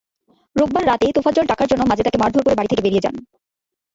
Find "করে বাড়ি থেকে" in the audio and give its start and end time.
2.45-2.83